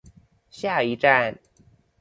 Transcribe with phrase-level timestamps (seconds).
[0.49, 1.37] 下一站